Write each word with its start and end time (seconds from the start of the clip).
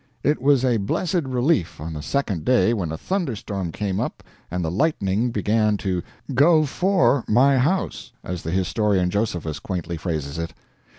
It 0.23 0.41
was 0.41 0.65
a 0.65 0.77
blessed 0.77 1.25
relief 1.25 1.79
on 1.79 1.93
the 1.93 2.01
second 2.01 2.43
day 2.43 2.73
when 2.73 2.91
a 2.91 2.97
thunderstorm 2.97 3.71
came 3.71 3.99
up 3.99 4.23
and 4.49 4.65
the 4.65 4.71
lightning 4.71 5.29
began 5.29 5.77
to 5.77 6.01
"go 6.33 6.65
for" 6.65 7.23
my 7.27 7.59
house, 7.59 8.11
as 8.23 8.41
the 8.41 8.49
historian 8.49 9.11
Josephus 9.11 9.59
quaintly 9.59 9.97
phrases 9.97 10.39
it. 10.39 10.55